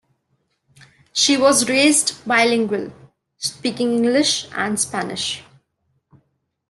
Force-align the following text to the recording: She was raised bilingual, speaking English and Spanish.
She 1.13 1.37
was 1.37 1.69
raised 1.69 2.25
bilingual, 2.25 2.91
speaking 3.37 3.93
English 4.03 4.47
and 4.51 4.79
Spanish. 4.79 5.43